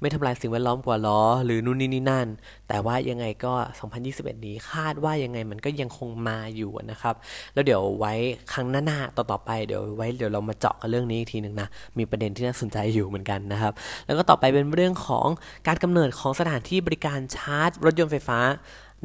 [0.00, 2.28] ไม่ทำลายสิ่งแวดล้อมกว่าล้อ หรือนู่นนี่นี่นั่น
[2.68, 3.52] แต่ว่ายังไงก็
[3.98, 7.14] 2021 นี้คาดว่ายังไงมันก็ยังคงมาอยู่นะครับ
[7.54, 8.14] แล้วเดี๋ยวไว้
[8.52, 13.72] ครั้งหน้าๆต่อๆไปเดี๋ยวไว้เดี๋ยวเรามาเจาะกันเรื่องนี้อีกทีหนึ่งนะ มีประเด็นที่น่าสนใจอยู่เหมือนกันนะครับ
[14.06, 15.26] แล้วก็ต่อไปเป็นเรื่องของ
[15.66, 18.38] การกำเนิดของสถานที่บริการชาร์จ รถยนต์ไฟฟ้า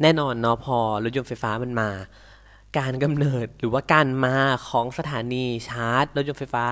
[0.02, 1.90] แน่นอนเนาะพอรถยนต์ไฟฟ้ามันมา
[2.78, 4.36] การกำเนิดหรือว่าการมา
[4.68, 6.64] ของสถานีชาร์จ รถยนต์ไฟฟ้า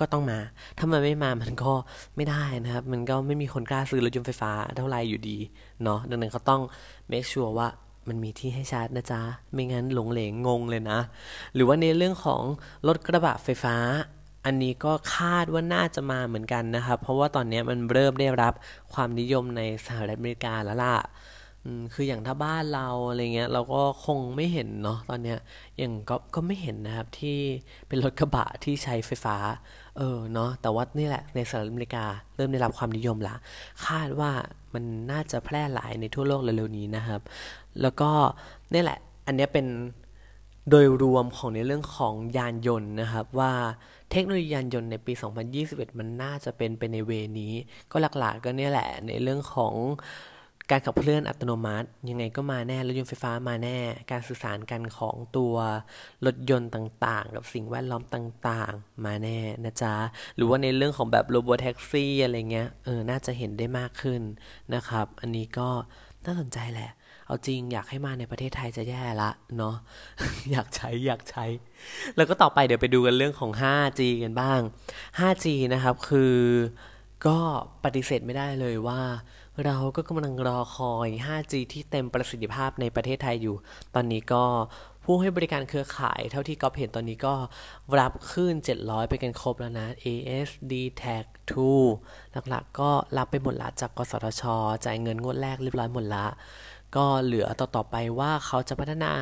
[0.00, 0.38] ก็ต้องมา
[0.78, 1.72] ถ้ามันไม่มามันก็
[2.16, 5.38] ไม่ได้นะครับ มันก็ไม่มีคนกล้าซื้อรถยนต์ไฟฟ้าเท่าไรอยู่ดี
[5.82, 6.62] เนาะดังนั้นเขาต้อง
[7.10, 7.68] make sure ว่า
[8.08, 10.98] มันมีที่ให้ชาร์จนะจ๊ะ ไม่งั้นหลงเหลงงงเลยนะ
[11.54, 12.42] หรือว่าในเรื่องของ
[12.86, 13.76] รถกระบะไฟฟ้า
[14.46, 18.54] อันนี้ก็คาดว่าน่าจะมาเหมือนกันนะครับ เพราะว่าตอนนี้มันเริ่มได้รับ
[18.94, 20.96] ความนิยมในสหรัฐอเมริกาแล้วล่ะ
[21.94, 25.38] คืออย่างถ้าบ้านเราอะไรเงี้ยเราก็คงไม่เห็นเนาะตอนเนี้ย
[25.78, 27.38] อย่างก็ก็ไม่เห็นนะครับที่
[27.88, 29.36] เป็นรถกระบะที่ใช้ไฟฟ้า
[29.98, 32.04] เออเนาะแต่ว่านี่แหละในสหรัฐอเมริกา
[32.36, 33.34] เริ่มได้รับความนิยมละ
[33.86, 34.30] คาดว่า
[34.74, 37.20] มันน่าจะแพร่หลายในทั่วโลกเร็วๆนี้นะครับ
[37.82, 38.10] แล้วก็
[38.72, 39.66] นี่แหละ อันนี้เป็น
[40.70, 43.52] โดยรวมของในเรื่องของยานยนต์นะครับ ว่า
[44.10, 45.12] เทคโนโลยียานยนต์ในปี
[45.56, 47.52] 2021 มันน่าจะเป็นไปในเวนี้
[47.90, 49.74] ก็หลักๆก็เนี่ยแหละในเรื่องของ
[50.70, 53.78] การขับเคลื่อนอัตโนมัติ ยังไงก็มาแน่รถยนต์ไฟฟ้ามาแน่
[54.10, 55.54] การสื่อสารกันของตัว
[56.26, 59.94] รถยนต์ต่างๆ กับสิ่งแวดล้อมต่างๆ มาแน่นะจ๊ะ
[60.36, 64.22] หรือว่าในเรื่องของแบบโรบอทแท็กซี่อะไรเงี้ยเออน่าจะเห็นได้มากขึ้น
[64.74, 65.68] นะครับ อันนี้ก็
[66.24, 66.90] น่าสนใจแหละ
[67.26, 69.76] เอาจริงอยากให้มาในประเทศไทยจะแย่ละเนาะ
[70.50, 71.44] อยากใช้อยากใช้
[72.16, 74.60] แล้วก็ต่อไปเดี๋ยวไปดูกันเรื่องของ 5G กันบ้าง
[75.18, 76.34] 5G นะครับคือ
[77.26, 77.38] ก็
[77.84, 79.02] ปฏิเสธไม่ได้เลยว่า
[79.64, 83.56] เราก็กำลังรอคอย 5G ที่เต็มประสิทธิภาพในประเทศไทยอยู่
[83.94, 84.44] ตอนนี้ก็
[85.04, 87.34] ผู้ให้บริการเครือข่ายเท่าที่ก๊อฟเห็นตอนนี้ก็
[87.98, 91.24] รับขึ้น700 ไปกันครบแล้วนะ AS D Tag
[91.80, 94.42] 2หลักๆก็รับไปหมดละจากกสทช
[94.84, 96.26] จ่ายเงินงวดแรกเรียบร้อยหมดละ
[96.96, 99.12] ก็เหลือต่อๆไปว่าเขาจะพัฒนา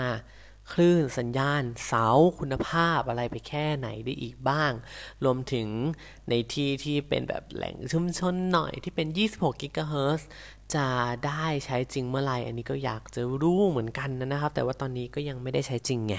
[0.73, 2.07] คลื่นสัญญาณ เสา
[2.39, 4.73] คุณภาพอะไรไปแค่ไหนได้อีกบ้าง
[5.25, 5.69] รวมถึง
[6.29, 10.29] ในที่ที่เป็นแบบแหล่งชุมชนหน่อยที่เป็น 26 กิกะเฮิรตซ์
[10.75, 10.89] จะ
[11.27, 16.15] ได้ใช้จริงเมื่อไหร่อันนี้ก็อยากจะรู้เหมือนกันนะครับ แต่ว่าตอนนี้ก็ยังไม่ได้ใช้จริงไง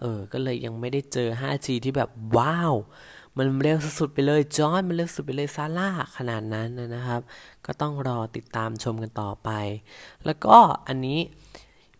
[0.00, 2.74] เออก็เลยยังไม่ได้เจอ 5G ที่แบบว้าว
[3.38, 7.20] มันเร็วสุดไปเลยจอร์มันเร็วสุดไปเลยซาร่าขนาดนั้นนะครับ
[7.66, 9.50] ก็ต้องรอติดตามชมกันต่อไป
[10.24, 10.56] แล้วก็
[10.88, 11.20] อันนี้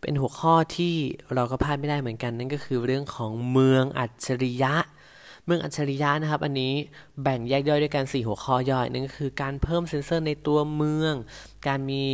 [0.03, 0.95] เป็นหัวข้อที่
[1.35, 4.75] เราก็พลาดไม่ได้เหมือนกัน นั่นก็คือเรื่องของเมืองอัจฉริยะ
[5.45, 6.73] เมืองอัจฉริยะนะครับ อันนี้
[7.23, 11.13] แบ่งแยกย่อยด้วยกัน 4 หัวข้อย่อยนั่นก็คือการเพิ่มเซ็นเซอร์ในตัวเมือง
[11.67, 12.05] การมี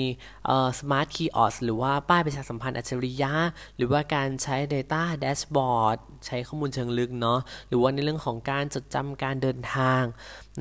[0.80, 3.34] smart kiosk หรือว่าป้ายประชาสัมพันธ์อัจฉริยะ
[3.78, 10.02] หรือว่าการใช้ Data Dashboard ใช้ข้อมูลเชิงลึกเนาะหรือว่าในเรื่องของการจดจำการเดินทาง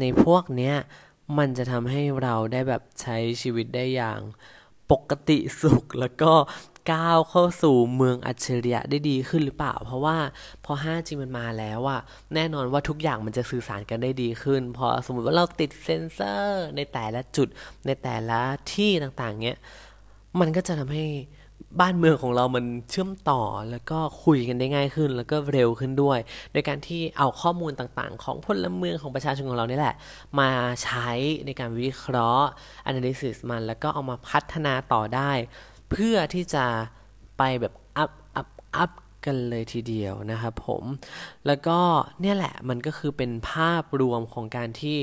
[0.00, 0.76] ในพวกเนี้ย
[1.38, 4.20] มันจะทำให้เราได้แบบใช้ชีวิตได้อย่าง
[4.92, 6.32] ปกติสุขแล้วก็
[6.92, 10.16] ก้าวเข้าสู่เมืองอัจฉริยะได้ดีขึ้นหรือเปล่า เพราะว่า
[10.64, 12.01] พอ 5G มันมาแล้วอะ
[12.35, 17.48] แน่นอนว่าทุกอย่างมันจะสื่อสารกันได้ดีขึ้น พอสมมติว่าเราติดเซ็นเซอร์ในแต่ละจุด
[17.87, 18.40] ในแต่ละ
[18.72, 19.59] ที่ต่างๆเนี้ย
[20.40, 21.07] มันก็จะทำให้
[21.81, 26.18] บ้านเมืองของเรามันเชื่อมต่อแล้วก็คุยกันได้ง่ายขึ้น แล้วก็เร็วขึ้นด้วย
[26.53, 29.94] โดยการที่เอาข้อมูลต่างๆ ของพลเมืองของประชาชนของเรานี่แหละ
[30.40, 30.51] มา
[30.85, 31.11] ใช้
[31.46, 32.48] ในการวิเคราะห์
[32.88, 35.33] analysis มัน แล้วก็เอามาพัฒนาต่อได้
[35.90, 36.66] เพื่อที่จะ
[37.38, 38.90] ไปแบบอัพอัพอัพ
[39.24, 40.85] กันเลยทีเดียวนะครับผม
[41.46, 41.79] แล้วก็
[42.20, 44.98] เนี่ยแหละมันก็คือเป็นภาพรวมของการที่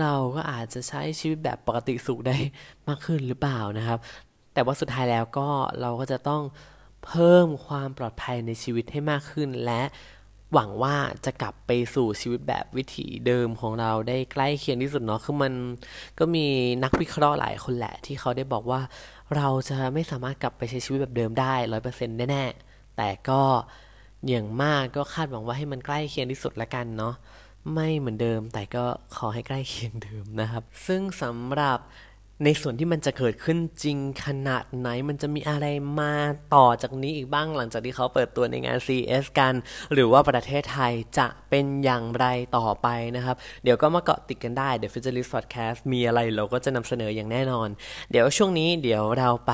[0.00, 2.36] เราก็อาจจะใช้ชีวิตแบบปกติสุขได้
[2.88, 3.98] มากขึ้นหรือเปล่านะครับ
[4.54, 5.48] แต่ว่าสุดท้ายแล้วก็
[5.80, 6.42] เราก็จะต้อง
[7.06, 9.82] เพิ่มความปลอดภัยในชีวิตให้มากขึ้นและ
[10.54, 15.52] หวังว่าจะกลับไปสู่ชีวิตแบบวิถีเดิมของเราได้ใกล้เคียงที่สุดเนาะคือมัน
[16.18, 16.46] ก็มี
[16.84, 18.80] นักวิเคราะห์หลายคนแหละ ที่เขาได้บอกว่า
[19.36, 23.42] เราจะไม่สามารถกลับไปใช้ชีวิตแบบเดิมได้ร้อยเปอร์เซ็นต์แน่ๆแต่ก็
[24.28, 27.14] อย่างมากก็คาดหวังว่าให้มันใกล้เคียงที่สุดละกันเนาะ
[27.74, 28.84] ไม่เหมือนเดิมแต่ก็
[29.16, 31.78] ขอให้ใกล้เคียงเดิมนะครับ ซึ่งสำหรับ
[32.44, 35.66] ในส่วนที่มันจะเกิดขึ้นจริงขนาดไหน มันจะมีอะไร
[36.00, 36.14] มา
[36.54, 39.54] ต่อจากนี้อีกบ้างหลังจากที่เขาเปิดตัวในงาน CES กัน
[39.92, 42.26] หรือว่าประเทศไทยจะเป็นอย่างไร
[42.56, 47.68] ต่อไปนะครับ เดี๋ยวก็มาเกาะติดกันได้ เดี๋ยว Futurist Podcast มีอะไรเราก็จะนำเสนออย่างแน่นอน
[48.10, 49.52] เดี๋ยวช่วงนี้เดี๋ยวเราไป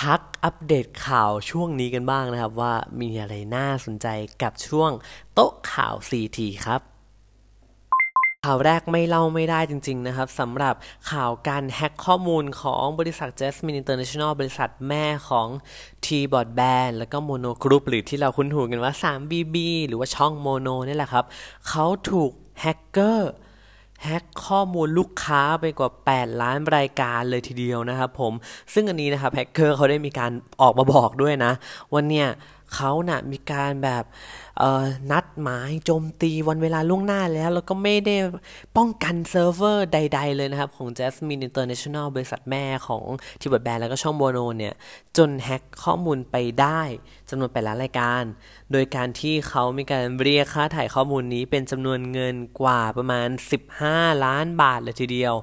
[0.00, 4.06] พักอัปเดตข่าวช่วงนี้กันบ้างนะครับ ว่ามีอะไรน่าสนใจ
[4.42, 4.90] กับช่วง
[5.34, 6.97] โต๊ะข่าว CT ครับ
[8.46, 10.74] ข่าวแรกไม่เล่าไม่ได้จริง ๆ นะครับสำหรับ
[11.10, 15.48] ข่าวการแฮ็กข้อมูลของบริษัท Jasmine International บริษัทแม่ของ
[16.04, 19.56] T-Bot Band แล้วก็ Mono Group หรือที่เราคุ้นหูกันว่า 3BB
[19.88, 21.24] หรือว่าช่อง Mono นี่แหละครับ
[21.68, 23.32] เขาถูกแฮกเกอร์
[24.04, 28.32] แฮ็กข้อมูลลูกค้าไปกว่า 8 ล้านรายการเลยทีเดียวนะครับผม
[28.74, 31.52] ซึ่งอันนี้นะครับแฮกเกอร์เขาได้มีการออกมาบอกด้วยนะ
[31.92, 32.28] ว่าเนี่ย
[32.74, 34.04] เขานะ่ะมีการแบบ
[35.10, 38.16] นัดหมายโจมตีวันเวลาล่วงหน้าแล้ว แล้วก็ไม่ได้
[38.76, 43.04] ป้องกันเซิร์ฟเวอร์ใด ๆ เลยนะครับ ของ Jasmine International บริษัทแม่ของ
[43.40, 44.74] T Broadband แล้วก็ช่อง Mono เนี่ย
[45.16, 46.80] จนแฮ็กข้อมูลไปได้
[47.30, 48.22] จำนวนแปดล้านรายการ
[48.72, 53.28] โดยการที่เขามีการเรียกค่าถ่ายข้อมูลนี้เป็นจำนวนเงินกว่าประมาณ
[53.74, 55.34] 15 ล้านบาทเลยทีเดียว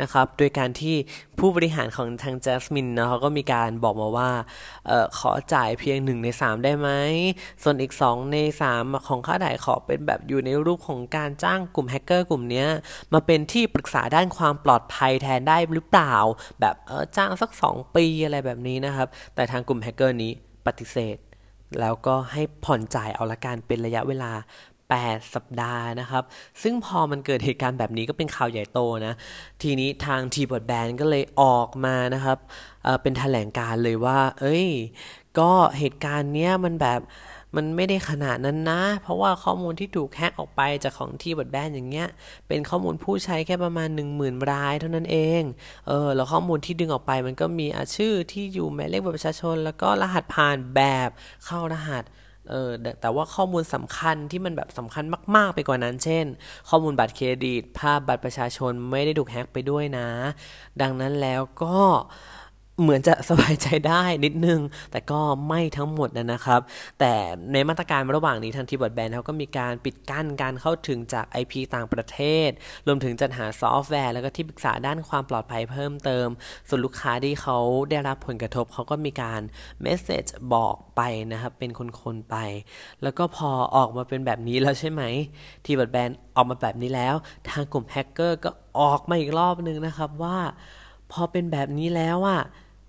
[0.00, 0.96] นะครับ โดยการที่
[1.38, 4.30] ผู้บริหารของทาง Jasmine นะเขาก็มีการบอกมาว่า
[4.90, 6.88] ออขอจ่ายเพียง 1 ใน 3 ได้ไหม
[7.62, 8.63] ส่วนอีก 2 ใน 3
[9.06, 12.64] ของค่าถ่ายขอเป็นแบบอยู่ในรูปของการจ้างกลุ่มแฮกเกอร์กลุ่มนี้
[13.12, 16.14] มาเป็นที่ปรึกษาด้านความปลอดภัยแทนได้หรือเปล่า
[16.60, 20.32] แบบเออจ้างสัก 2 ปีอะไรแบบนี้นะครับ แต่ทางกลุ่มแฮกเกอร์นี้
[20.66, 21.16] ปฏิเสธ
[21.80, 24.32] แล้วก็ให้ผ่อนจ่ายเอาละกันเป็นระยะเวลา
[24.84, 26.24] 8 สัปดาห์นะครับ
[26.62, 29.14] ซึ่งพอมันเกิดเหตุการณ์แบบนี้ก็เป็นข่าวใหญ่โตนะ
[29.62, 32.38] ทีนี้ทางทีบอดแบนก็เลยออกมานะครับ
[32.84, 34.66] เเป็นแถลงการเลยว่า เอ้ย
[35.38, 37.00] ก็เหตุการณ์เนี้ยมันแบบ
[37.56, 42.08] มันไม่ได้ขนาดนั้นนะ เพราะว่าข้อมูลที่ถูกแฮกออกไปจากของที่บดแบนอย่างเงี้ย
[42.48, 45.42] เป็นข้อมูลผู้ใช้แค่ประมาณ 1 0,000 รายเท่านั้นเอง
[45.88, 51.08] เออ แล้วข้อมูลที่ดึงออกไปมันก็มีอาชื่อที่อยู่หมายเลขบัตรประชาชน แล้วก็รหัสผ่านแบบ
[51.44, 52.04] เข้ารหัส
[52.50, 55.04] เออแต่ว่าข้อมูลสำคัญที่มันแบบสำคัญ
[55.36, 56.24] มาก ๆ ไปกว่านั้น เช่น
[56.68, 60.08] ข้อมูลบัตรเครดิต ภาพบัตรประชาชนไม่ได้ถูกแฮ็กไปด้วยนะ
[60.80, 61.78] ดังนั้นแล้วก็
[62.82, 64.60] เหมือนจะสบายใจได้นิดนึง
[64.90, 66.60] แต่ก็ไม่ทั้งหมดนะครับ
[67.00, 67.12] แต่
[67.52, 72.50] ในมาตรการระหว่างนี้ทาง T Broadband เขาก็มีการปิดกั้นการเข้าถึงจาก IP ต่างประเทศ
[72.86, 76.28] รวมถึงจัดหาซอฟต์แวร์ แล้วก็ที่ปรึกษาด้านความปลอดภัยเพิ่มเติม
[76.68, 77.58] ส่วนลูกค้าที่เขา
[77.90, 79.40] ได้รับผลกระทบเขาก็มีการ
[79.82, 81.00] message บอกไป
[81.32, 82.36] นะครับ เป็นคนๆไป
[83.02, 85.02] แล้วก็พอออกมาเป็นแบบนี้แล้วใช่ไหม
[85.64, 87.14] T Broadband ออกมาแบบนี้แล้ว
[87.48, 90.38] ทางกลุ่มแฮกเกอร์ก็ออกมาอีกรอบนึงนะครับว่า
[91.12, 92.42] พอเป็นแบบนี้แล้วอะ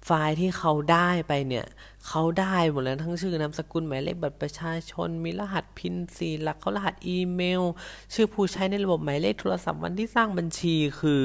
[0.05, 1.65] ไฟล์ที่เขาได้ไปเนี่ย
[2.07, 7.63] เขาได้หมดแล้วทั้งชื่อนามสกุลหมายเลขบัตรประชาชน มีรหัสพินสีหลักเขารหัสอีเมล
[8.13, 11.23] ชื่อผู้ใช้ในระบบหมายเลขโทรศัพท์วันที่สร้างบัญชีคือ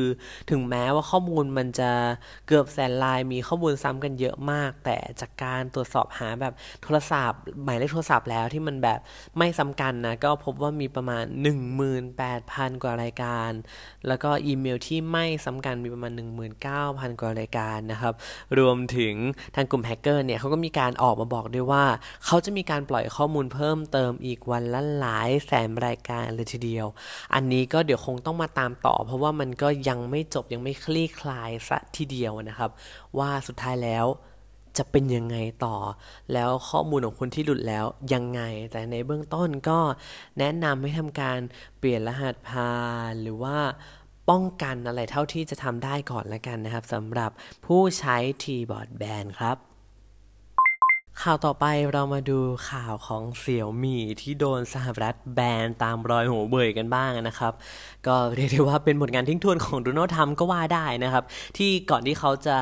[0.50, 1.90] ถึงแม้ว่าข้อมูลมันจะ
[2.46, 8.98] เกือบแสนลายมีข้อมูลซ้ำกันเยอะมาก แต่จากการตรวจสอบหาแบบโทรศัพท์ หมายเลขโทรศัพท์แล้วที่มันแบบ
[9.38, 11.24] ไม่ซ้ากันนะก็พบว่ามีประมาณ
[12.02, 13.50] 18,000 กว่ารายการ
[14.06, 16.12] แล้วก็อีเมลที่ไม่ซ้ากันมีประมาณ
[16.66, 18.14] 19,000 กว่ารายการนะครับ
[18.58, 19.14] รวมถึง
[19.54, 21.84] ทางกลุ่มแฮกเกอร์เนี่ยเขาก็มีการออกมาบอกด้วยว่า
[22.24, 26.86] เขาจะมีการปล่อยข้อมูลเพิ่มเติมอีกวันละหลายแสนรายการเลยทีเดียว
[27.34, 32.70] อันนี้ก็เดี๋ยวคงต้องมาตามต่อ เพราะว่ามันก็ยังไม่จบยังไม่คลี่คลายซะทีเดียวนะครับ
[33.18, 34.06] ว่าสุดท้ายแล้ว
[34.78, 35.76] จะเป็นยังไงต่อ
[36.32, 38.40] แล้วข้อมูลของคนที่หลุดแล้วยังไง
[38.72, 39.78] แต่ในเบื้องต้นก็
[40.38, 41.38] แนะนำให้ทำการ
[41.78, 42.74] เปลี่ยนรหัสผ่า
[43.10, 43.58] นหรือว่า
[44.30, 47.30] ป้องกันอะไรเท่าที่จะทำได้ก่อนละกันนะครับสำหรับ
[47.66, 49.69] ผู้ใช้ทีบอร์ดแบนครับ
[51.18, 52.38] ข่าวต่อไปเรามาดู
[52.70, 57.52] ข่าวของเสี่ยวมี่ที่โดนสหรัฐแบนตามรอยหัวเบยกันบ้างนะครับ
[58.06, 61.24] ก็เรียกได้ว่าเป็นผลงานทิ้งทวนของโดนัลด์ทรัมป์ก็ว่าได้นะครับ
[61.56, 62.58] ที่ก่อนที่เขาจะ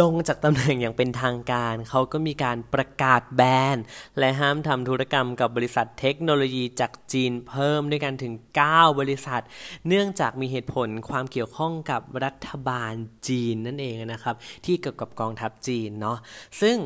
[0.00, 3.42] ลงจากตำแหน่งอย่างเป็นทางการ เขาก็มีการประกาศแบ
[3.74, 3.76] น
[4.18, 8.34] และห้ามทำธุรกรรมกับบริษัทเทคโนโลยีจากจีนเพิ่มด้วยกันถึง
[8.66, 9.42] 9 บริษัท
[9.88, 12.92] เนื่องจากมีเหตุผลความเกี่ยวข้องกับรัฐบาล
[13.28, 16.18] จีนนั่นเองนะครับ ที่เกี่ยวกับกองทัพจีนเนาะ
[16.62, 16.78] ซึ่ง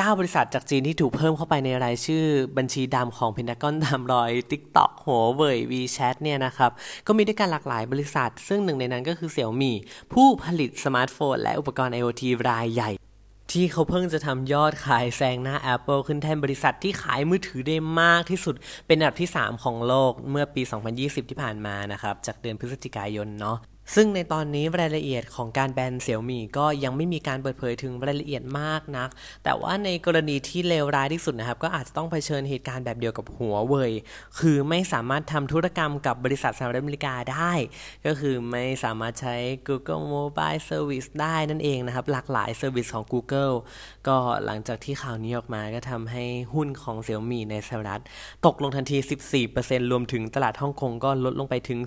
[0.00, 2.24] 9 บริษัทจากจีนที่ถูกเพิ่มเข้าไปในรายชื่อ
[2.58, 6.70] บัญชีดำของเพนทากอนตามรอย TikTok หัวเว่ย WeChat เนี่ยนะครับ
[7.06, 9.76] ก็มีด้วยกันหลากหลายบริษัท ซึ่งหนึ่งในนั้นก็คือเสี่ยวมี่
[10.12, 12.90] ผู้ผลิตสมาร์ทโฟน และอุปกรณ์ IoT รายใหญ่
[13.52, 18.54] ที่เขาเพิ่งจะทำยอดขายแซงหน้า Apple ขึ้นแทนบริษัทที่ขายมือถือได้มากที่สุด
[18.86, 20.62] เป็นอันดับที่ 3 ของโลกเมื่อปี
[20.96, 23.58] 2020 ที่ผ่านมานะครับจากเดือนพฤศจิกายนเนาะ
[23.94, 29.08] ซึ่งในตอนนี้รายละเอียดของการแบนเสี่ยวมี่ก็ยังไม่มีการเปิดเผยถึงรายละเอียดมากนัก
[29.44, 33.92] แต่ว่าในกรณีที่เลวร้ายที่สุดนะครับ ก็อาจจะต้องเผชิญเหตุการณ์แบบเดียวกับหัวเว่ย
[34.38, 37.52] คือไม่สามารถทำธุรกรรมกับบริษัทสหรัฐอเมริกาได้
[38.06, 39.36] ก็คือไม่สามารถใช้
[39.68, 43.54] Google Mobile Service ได้นั่นเองนะครับ หลากหลาย service ของ Google
[44.08, 48.02] ก็หลังจากที่ข่าวนี้ออกมาก็ทำให้หุ้นของเสี่ยวมี่ในสหรัฐ
[48.46, 48.98] ตกลงทันที
[49.44, 51.78] 14%รวมถึงตลาดฮ่องกงก็ลดลงไปถึง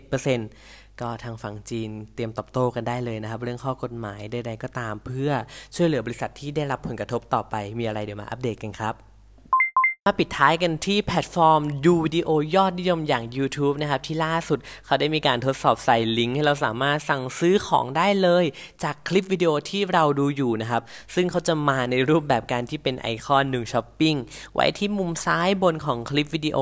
[0.00, 5.30] 11% ก็ทางฝั่งจีนเตรียมตอบโต้กันได้เลยนะครับ เรื่องข้อกฎหมายใดๆก็ตามเพื่อ
[5.76, 8.94] ช่วยเหลือบริษัทที่ได้รับผลกระทบต่อไปมีอะไรเดี๋ยวมาอัปเดตกันครับ
[10.06, 18.44] มาปิดท้ายกันที่แพลตฟอร์มดูวิดีโอยอดนิยมอย่าง YouTube นะครับ ที่ล่าสุดเขาได้มีการทดสอบใส่ลิงก์ให้เราสามารถสั่งซื้อของได้เลย
[18.82, 20.82] จากคลิปวิดีโอที่เราดูอยู่นะครับ
[21.14, 24.16] ซึ่งเขาจะมาในรูปแบบการที่เป็นไอคอนหนึ่งช้อปปิ้ง
[24.54, 26.58] ไว้ที่มุมซ้ายบนของคลิปวิดีโอ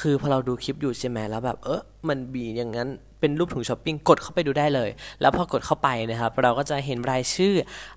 [0.00, 2.88] คือพอเราดูคลิปอยู่ใช่ไหมแล้วแบบเออ มันมีอย่างนั้น
[3.20, 7.54] เป็นรูปถุงช้อปปิ้งกดเข้าไปดูได้เลย แล้วพอกดเข้าไปนะครับ เราก็จะเห็นรายชื่อ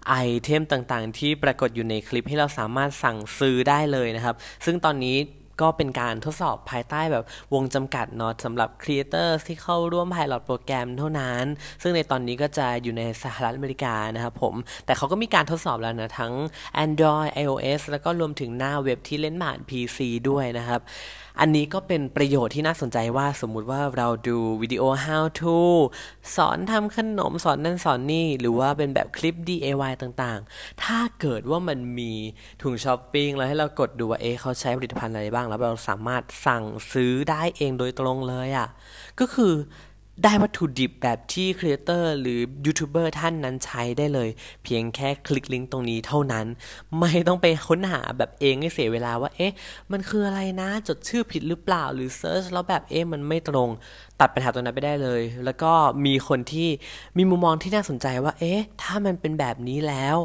[0.07, 4.35] item ต่างๆ ที่ปรากฏอยู่ในคลิปให้เราสามารถสั่งซื้อได้เลยนะครับ
[4.65, 5.17] ซึ่งตอนนี้
[5.61, 11.43] ก็เป็นการทดสอบภายใต้แบบวงจำกัดเนาะสำหรับครีเอเตอร์ที่เข้าร่วม Pilot โปรแกรมเท่านั้น
[11.81, 16.33] ซึ่งในตอนนี้ก็จะอยู่ในสหรัฐอเมริกานะครับผม แต่เขาก็มีการทดสอบแล้วนะ ทั้ง
[16.85, 20.81] Android iOS แล้วก็รวมถึงหน้าเว็บที่เล่นผ่าน PC ด้วยนะครับ
[21.39, 25.57] อันนี้ก็เป็นประโยชน์ที่น่าสนใจว่าสมมุติว่าเราดูวิดีโอ how to
[26.35, 32.11] สอนทำขนมสอนนั่นสอนนี่ หรือว่าเป็นแบบคลิป DIY ต่างๆ ถ้าเกิดว่ามันมี
[32.61, 38.67] ถุงช้อปปิ้งแล้วให้เรากดดูว่าเอ๊ะเขาใช้ผลิตภัณฑ์อะไรบ้างแล้วเราสามารถสั่งซื้อได้เองโดยตรงเลยอะ่ะ
[39.19, 39.53] ก็คือ
[40.23, 44.29] ได้วัตถุดิบแบบที่ creator หรือยูทูบเบอร์ท่านนั้นใช้ได้เลย
[44.63, 46.45] เพียงแค่คลิกลิงก์ตรงนี้เท่านั้น
[46.99, 49.53] ไม่ต้องไปค้นหาแบบเองให้เสียเวลาว่า เอ๊ะ
[49.91, 53.69] มันคืออะไรนะ จดชื่อผิดหรือเปล่าหรือ search แล้วแบบเอ๊ะมันไม่ตรง
[54.19, 55.71] ตัดปัญหาตรงนั้นไปได้เลย แล้วก็
[56.05, 56.69] มีคนที่
[57.17, 60.17] มีมุมมองที่น่าสนใจว่า เอ๊ะ ถ้ามันเป็นแบบนี้แล้ว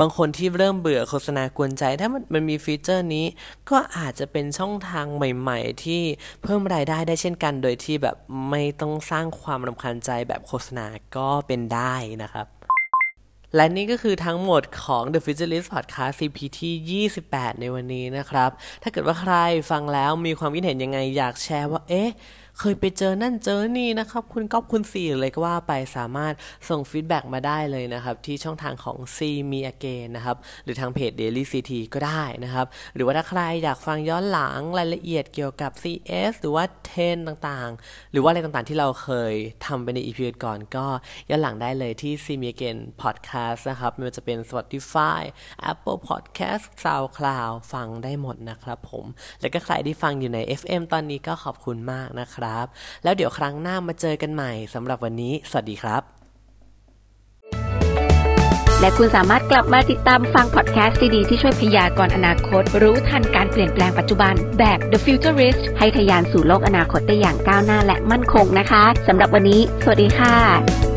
[0.00, 3.26] บางคนที่เริ่มเบื่อโฆษณากวนใจ ถ้ามันมันมีฟีเจอร์นี้
[3.70, 6.02] ก็อาจจะเป็นช่องทางใหม่ ๆ ที่
[6.42, 8.16] เพิ่มรายได้ได้เช่นกัน โดยที่แบบ
[8.50, 12.46] ไม่ต้องสร้างความรำคาญใจแบบโฆษณาก็เป็นได้นะครับ
[13.56, 18.50] และนี่ก็คือทั้งหมดของ The Futurist Podcast CP ที่28 ในวันนี้นะครับ
[18.82, 19.34] ถ้าเกิดว่าใคร
[19.70, 22.10] ฟังแล้วมีความคิดเห็นยังไงอยากแชร์ว่า เอ๊ะ
[22.58, 26.34] เคยไปเจอนั่นเจอนี่นะครับ คุณก๊อฟคุณสี่เลยก็ว่าไปสามารถ
[26.68, 29.18] ส่งฟีดแบ็กมาได้เลยนะครับ ที่ช่องทางของ C
[29.50, 39.34] Me Again นะครับ หรือทางเพจ Daily CT ก็ได้นะครับ หรือว่าถ้าใครอยากฟังย้อนหลังรายละเอียดเกี่ยวกับ CS หรือว่าเทนต่างๆ หรือว่าอะไรต่างๆที่เราเคย
[39.66, 40.86] ทำไปใน EP ก่อนก็
[41.30, 45.20] ย้อนหลังได้เลยที่ C Me Again Podcast นะครับไม่ว่าจะเป็น Spotify
[45.70, 49.04] Apple Podcast SoundCloud ฟังได้หมดนะครับผม
[49.40, 52.66] แล้วก็ใครที่ฟังอยู่ใน FM ตอนนี้ก็ขอบคุณมากนะครับนะครับ
[53.04, 56.02] แล้วเดี๋ยวครั้งหน้ามาเจอกันใหม่สำหรับวันนี้ สวัสดีครับ
[58.80, 70.93] และคุณสามารถกลับมาติดตามฟังพอดแคสต์ดีๆที่ช่วยพยากรณ์อนาคต รู้ทันการเปลี่ยนแปลงปัจจุบันแบบ The Futurist ให้ทะยานสู่โลกอนาคตได้อย่างก้าวหน้าและมั่นคงนะคะสำหรับวันนี้ สวัสดีค่ะ